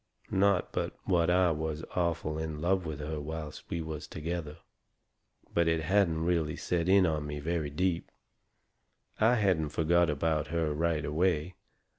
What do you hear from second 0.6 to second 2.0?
but what I was